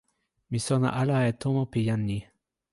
mi 0.51 0.59
sona 0.67 0.89
ala 1.01 1.17
e 1.29 1.33
tomo 1.41 1.63
pi 1.71 1.79
jan 1.87 2.01
ni. 2.09 2.19